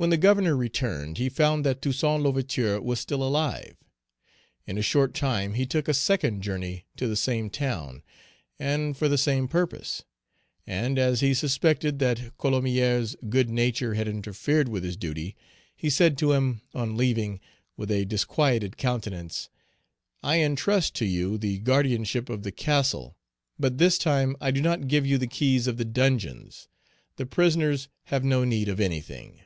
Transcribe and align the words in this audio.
When 0.00 0.10
the 0.10 0.16
Governor 0.16 0.56
returned, 0.56 1.18
he 1.18 1.28
found 1.28 1.64
that 1.66 1.82
Toussaint 1.82 2.22
L'Ouverture 2.22 2.80
was 2.80 3.00
still 3.00 3.20
alive. 3.20 3.76
In 4.64 4.78
a 4.78 4.80
short 4.80 5.12
time 5.12 5.54
he 5.54 5.66
took 5.66 5.88
a 5.88 5.92
second 5.92 6.40
journey 6.42 6.86
to 6.96 7.08
the 7.08 7.16
same 7.16 7.50
town, 7.50 8.04
and 8.60 8.96
for 8.96 9.08
the 9.08 9.18
same 9.18 9.48
purpose; 9.48 10.04
and, 10.68 11.00
as 11.00 11.18
he 11.18 11.34
suspected 11.34 11.98
that 11.98 12.38
Colomier's 12.38 13.16
good 13.28 13.50
nature 13.50 13.94
had 13.94 14.06
interfered 14.06 14.68
with 14.68 14.84
his 14.84 14.96
duty, 14.96 15.34
he 15.74 15.90
said 15.90 16.16
to 16.18 16.30
him, 16.30 16.60
on 16.72 16.96
leaving, 16.96 17.40
with 17.76 17.90
a 17.90 18.04
disquieted 18.06 18.76
countenance, 18.76 19.48
"I 20.22 20.36
intrust 20.36 20.94
to 20.94 21.06
you 21.06 21.38
the 21.38 21.58
guardianship 21.58 22.28
of 22.30 22.44
the 22.44 22.52
castle; 22.52 23.16
but 23.58 23.78
this 23.78 23.98
time 23.98 24.36
I 24.40 24.52
do 24.52 24.60
not 24.60 24.86
give 24.86 25.04
you 25.04 25.18
the 25.18 25.26
keys 25.26 25.66
of 25.66 25.76
the 25.76 25.84
dungeons; 25.84 26.68
the 27.16 27.26
prisoners 27.26 27.88
have 28.04 28.22
no 28.22 28.44
need 28.44 28.68
of 28.68 28.78
anything." 28.78 29.40